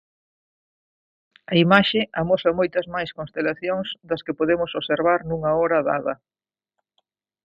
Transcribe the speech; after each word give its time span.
A 1.51 1.55
imaxe 1.65 2.01
amosa 2.21 2.57
moitas 2.59 2.85
máis 2.95 3.09
constelacións 3.17 3.87
das 4.09 4.21
que 4.25 4.37
podemos 4.39 4.71
observar 4.79 5.19
nunha 5.23 5.51
hora 5.61 5.79
dada. 5.89 6.13